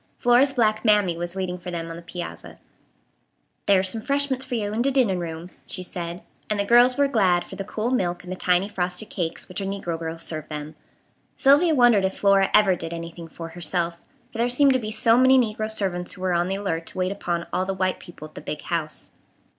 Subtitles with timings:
[0.17, 2.57] Flora's black "Mammy" was waiting for them on the piazza.
[3.67, 7.07] "Thar's some 'freshments fur yo' in de dinin' room," she said; and the girls were
[7.07, 10.49] glad for the cool milk and the tiny frosted cakes which a negro girl served
[10.49, 10.73] them.
[11.35, 13.97] Sylvia wondered if Flora ever did anything for herself;
[14.31, 16.97] for there seemed to be so many negro servants who were on the alert to
[16.97, 19.11] wait upon all the white people at the "big house."